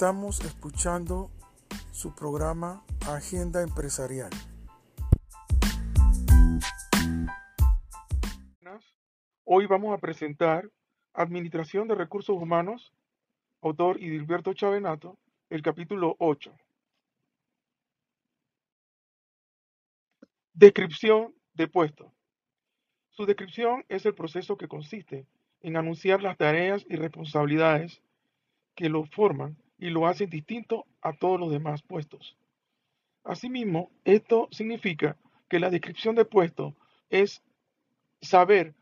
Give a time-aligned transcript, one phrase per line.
[0.00, 1.28] Estamos escuchando
[1.90, 4.30] su programa Agenda Empresarial.
[9.42, 10.70] Hoy vamos a presentar
[11.14, 12.92] Administración de Recursos Humanos,
[13.60, 15.18] autor Idilberto Chavenato,
[15.50, 16.54] el capítulo 8.
[20.52, 22.14] Descripción de puesto.
[23.10, 25.26] Su descripción es el proceso que consiste
[25.60, 28.00] en anunciar las tareas y responsabilidades
[28.76, 32.36] que lo forman y lo hacen distinto a todos los demás puestos.
[33.24, 35.16] Asimismo, esto significa
[35.48, 36.76] que la descripción de puesto
[37.08, 37.42] es
[38.20, 38.74] saber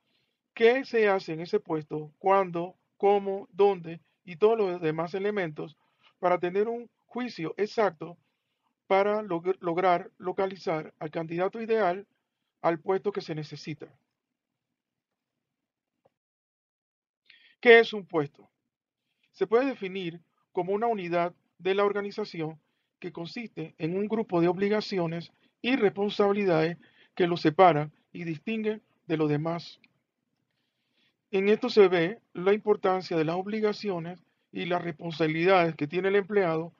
[0.55, 5.77] qué se hace en ese puesto, cuándo, cómo, dónde y todos los demás elementos
[6.19, 8.17] para tener un juicio exacto
[8.87, 12.07] para lograr localizar al candidato ideal
[12.63, 13.93] al puesto que se necesita.
[17.61, 18.49] ¿Qué es un puesto?
[19.33, 20.23] Se puede definir
[20.57, 22.59] como una unidad de la organización
[22.99, 26.79] que consiste en un grupo de obligaciones y responsabilidades
[27.15, 29.79] que lo separan y distinguen de los demás.
[31.31, 34.19] En esto se ve la importancia de las obligaciones
[34.51, 36.73] y las responsabilidades que tiene el empleado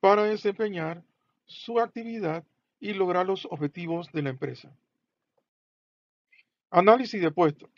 [0.00, 1.02] para desempeñar
[1.46, 2.44] su actividad
[2.80, 4.76] y lograr los objetivos de la empresa.
[6.70, 7.70] Análisis de puesto.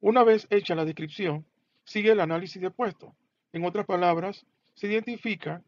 [0.00, 1.46] Una vez hecha la descripción,
[1.84, 3.16] sigue el análisis de puesto.
[3.52, 5.64] En otras palabras, se identifican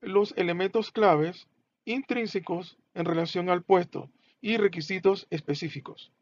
[0.00, 1.48] los elementos claves
[1.84, 6.12] intrínsecos en relación al puesto y requisitos específicos.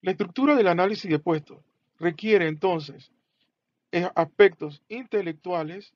[0.00, 1.62] La estructura del análisis de puesto
[1.98, 3.10] requiere entonces
[3.92, 5.92] eh, aspectos intelectuales,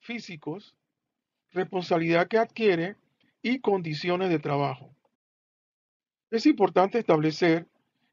[0.00, 0.74] físicos,
[1.50, 2.96] responsabilidad que adquiere
[3.42, 4.94] y condiciones de trabajo.
[6.30, 7.66] Es importante establecer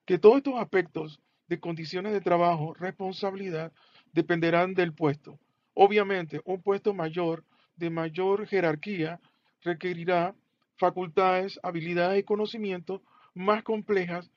[0.05, 3.71] que todos estos aspectos de condiciones de trabajo, responsabilidad,
[4.13, 5.39] dependerán del puesto.
[5.73, 7.43] Obviamente, un puesto mayor,
[7.75, 9.19] de mayor jerarquía,
[9.61, 10.35] requerirá
[10.77, 13.01] facultades, habilidades y conocimientos
[13.33, 14.31] más complejas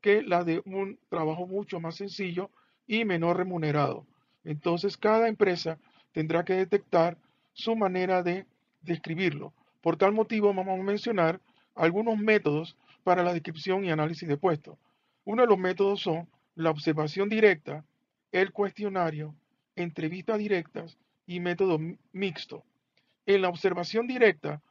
[0.00, 2.50] que las de un trabajo mucho más sencillo
[2.86, 4.06] y menor remunerado.
[4.44, 5.78] Entonces, cada empresa
[6.12, 7.18] tendrá que detectar
[7.52, 8.46] su manera de
[8.82, 9.52] describirlo.
[9.80, 11.40] Por tal motivo, vamos a mencionar
[11.74, 14.78] algunos métodos para la descripción y análisis de puestos.
[15.24, 17.84] Uno de los métodos son la observación directa,
[18.32, 19.34] el cuestionario,
[19.76, 21.78] entrevistas directas y método
[22.12, 22.64] mixto.
[23.26, 24.62] En la observación directa,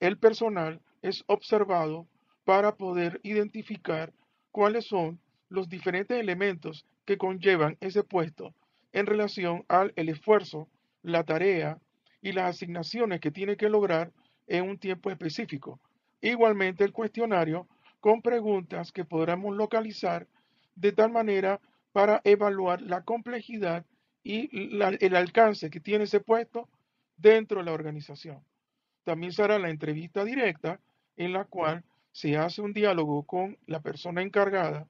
[0.00, 2.06] el personal es observado
[2.44, 4.12] para poder identificar
[4.50, 8.54] cuáles son los diferentes elementos que conllevan ese puesto
[8.92, 10.68] en relación al el esfuerzo,
[11.02, 11.78] la tarea
[12.22, 14.12] y las asignaciones que tiene que lograr
[14.46, 15.80] en un tiempo específico.
[16.20, 17.66] Igualmente el cuestionario
[18.00, 20.26] con preguntas que podremos localizar
[20.74, 21.60] de tal manera
[21.92, 23.84] para evaluar la complejidad
[24.22, 26.68] y el alcance que tiene ese puesto
[27.16, 28.42] dentro de la organización.
[29.04, 30.80] También será la entrevista directa
[31.16, 34.86] en la cual se hace un diálogo con la persona encargada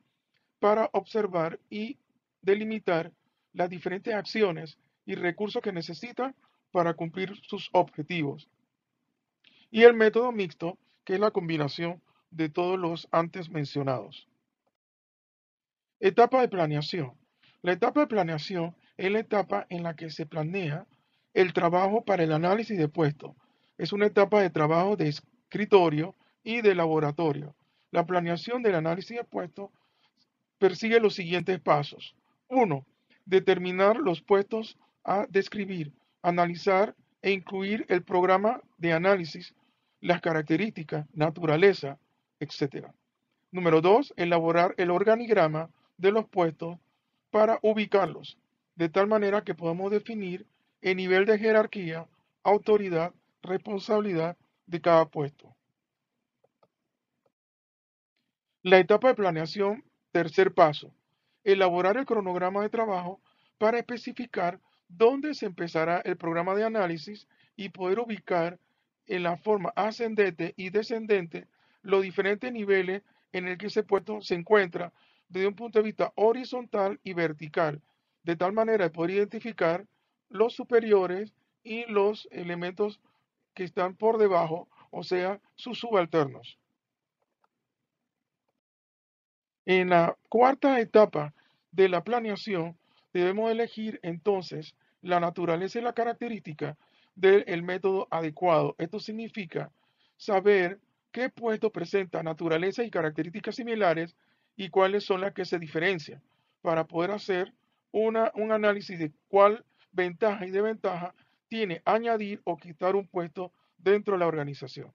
[0.59, 1.99] para observar y
[2.43, 3.13] delimitar
[3.53, 6.35] las diferentes acciones y recursos que necesita
[6.71, 8.49] para cumplir sus objetivos.
[9.71, 12.01] Y el método mixto, que es la combinación
[12.31, 14.29] de todos los antes mencionados.
[16.03, 17.13] Etapa de planeación.
[17.61, 20.87] La etapa de planeación es la etapa en la que se planea
[21.35, 23.33] el trabajo para el análisis de puestos.
[23.77, 27.55] Es una etapa de trabajo de escritorio y de laboratorio.
[27.91, 29.69] La planeación del análisis de puestos
[30.59, 32.17] persigue los siguientes pasos.
[32.49, 32.87] Uno,
[33.27, 39.55] Determinar los puestos a describir, analizar e incluir el programa de análisis,
[40.01, 41.99] las características, naturaleza,
[42.41, 42.87] etc.
[43.53, 45.69] Número dos, Elaborar el organigrama
[46.01, 46.79] de los puestos
[47.31, 48.39] para ubicarlos,
[48.75, 50.47] de tal manera que podamos definir
[50.81, 52.07] el nivel de jerarquía,
[52.43, 53.13] autoridad,
[53.43, 55.55] responsabilidad de cada puesto.
[58.63, 60.91] La etapa de planeación, tercer paso,
[61.45, 63.21] elaborar el cronograma de trabajo
[63.59, 64.59] para especificar
[64.89, 68.59] dónde se empezará el programa de análisis y poder ubicar
[69.07, 71.47] en la forma ascendente y descendente
[71.83, 73.03] los diferentes niveles
[73.33, 74.93] en el que ese puesto se encuentra
[75.31, 77.81] desde un punto de vista horizontal y vertical,
[78.25, 79.87] de tal manera de poder identificar
[80.29, 81.33] los superiores
[81.63, 83.01] y los elementos
[83.55, 86.59] que están por debajo, o sea, sus subalternos.
[89.65, 91.33] En la cuarta etapa
[91.71, 92.77] de la planeación,
[93.13, 96.77] debemos elegir entonces la naturaleza y la característica
[97.15, 98.75] del método adecuado.
[98.79, 99.71] Esto significa
[100.17, 100.81] saber
[101.13, 104.17] qué puesto presenta naturaleza y características similares
[104.61, 106.21] y cuáles son las que se diferencian
[106.61, 107.55] para poder hacer
[107.93, 111.15] una, un análisis de cuál ventaja y desventaja
[111.49, 114.93] tiene añadir o quitar un puesto dentro de la organización.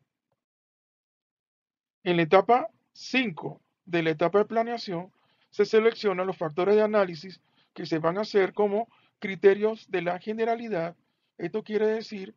[2.04, 5.12] En la etapa 5 de la etapa de planeación,
[5.50, 7.42] se seleccionan los factores de análisis
[7.74, 10.96] que se van a hacer como criterios de la generalidad.
[11.40, 12.36] Esto quiere decir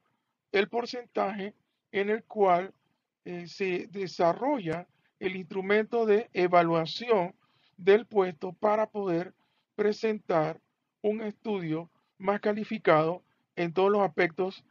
[0.50, 1.52] el porcentaje
[1.92, 2.72] en el cual
[3.26, 4.86] eh, se desarrolla
[5.20, 7.34] el instrumento de evaluación
[7.76, 9.34] del puesto para poder
[9.74, 10.60] presentar
[11.02, 13.22] un estudio más calificado
[13.56, 14.64] en todos los aspectos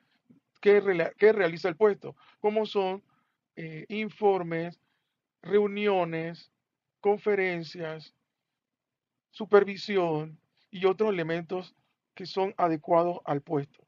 [0.62, 3.04] que, realiza el puesto, como son
[3.56, 4.80] eh, informes,
[5.42, 6.52] reuniones,
[7.00, 8.14] conferencias,
[9.32, 10.40] supervisión
[10.72, 11.76] y otros elementos
[12.16, 13.86] que son adecuados al puesto.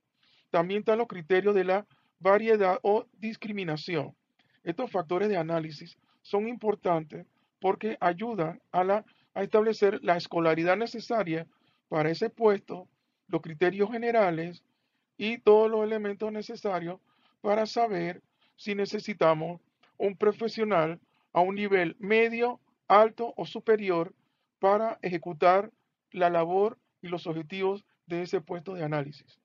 [0.52, 1.88] También están los criterios de la
[2.20, 4.16] variedad o discriminación.
[4.64, 7.26] Estos factores de análisis son importantes
[7.60, 11.48] porque ayudan a, la, a establecer la escolaridad necesaria
[11.88, 12.88] para ese puesto,
[13.28, 14.64] los criterios generales
[15.18, 17.00] y todos los elementos necesarios
[17.42, 18.22] para saber
[18.56, 19.62] si necesitamos
[19.98, 21.00] un profesional
[21.34, 24.14] a un nivel medio, alto o superior
[24.60, 25.72] para ejecutar
[26.12, 29.40] la labor y los objetivos de ese puesto de análisis.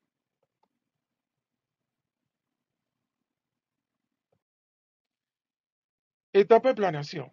[6.37, 7.31] Etapa de planeación.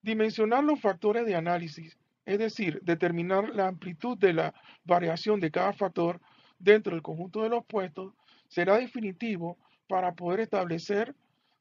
[0.00, 5.74] Dimensionar los factores de análisis, es decir, determinar la amplitud de la variación de cada
[5.74, 6.18] factor
[6.58, 8.14] dentro del conjunto de los puestos,
[8.48, 11.14] será definitivo para poder establecer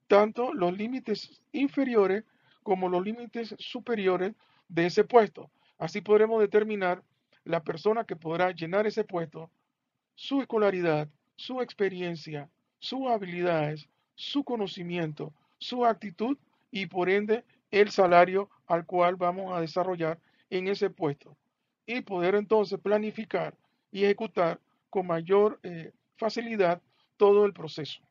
[0.07, 2.23] tanto los límites inferiores
[2.63, 4.33] como los límites superiores
[4.69, 5.51] de ese puesto.
[5.77, 7.03] Así podremos determinar
[7.43, 9.51] la persona que podrá llenar ese puesto,
[10.15, 16.37] su escolaridad, su experiencia, sus habilidades, su conocimiento, su actitud
[16.71, 20.19] y por ende el salario al cual vamos a desarrollar
[20.49, 21.37] en ese puesto.
[21.85, 23.55] Y poder entonces planificar
[23.91, 24.59] y ejecutar
[24.89, 26.81] con mayor eh, facilidad
[27.17, 28.01] todo el proceso.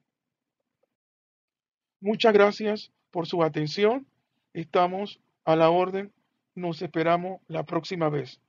[2.00, 4.06] Muchas gracias por su atención.
[4.52, 6.12] Estamos a la orden.
[6.54, 8.40] Nos esperamos la próxima vez.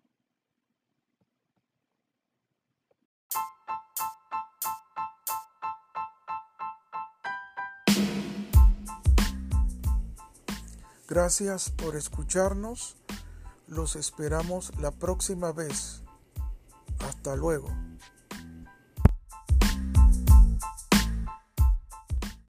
[11.11, 12.95] Gracias por escucharnos.
[13.67, 16.03] Los esperamos la próxima vez.
[16.99, 17.67] Hasta luego.